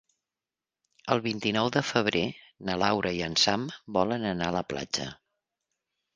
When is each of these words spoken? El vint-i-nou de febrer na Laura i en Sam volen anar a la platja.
El 1.15 1.19
vint-i-nou 1.25 1.69
de 1.75 1.83
febrer 1.89 2.23
na 2.71 2.79
Laura 2.85 3.13
i 3.19 3.21
en 3.27 3.37
Sam 3.43 3.69
volen 4.01 4.27
anar 4.33 4.51
a 4.55 4.59
la 4.59 4.67
platja. 4.73 5.09